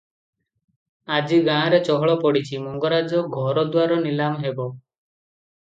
[1.17, 4.71] ଆଜି ଗାଁରେ ଚହଳ ପଡ଼ିଛି, ମଙ୍ଗରାଜ ଘରଦ୍ୱାର ନିଲାମ ହେବ।